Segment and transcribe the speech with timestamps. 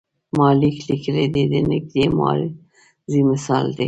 [0.37, 3.79] ما لیک لیکلی دی د نږدې ماضي مثال دی.